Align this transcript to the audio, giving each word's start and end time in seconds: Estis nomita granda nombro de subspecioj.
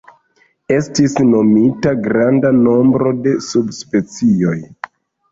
Estis 0.75 1.11
nomita 1.33 1.91
granda 2.05 2.51
nombro 2.61 3.11
de 3.27 3.33
subspecioj. 3.49 4.55